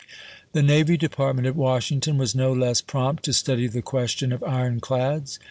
[0.53, 5.37] The Navy Department at Washington was no less prompt to study the question of ironclads.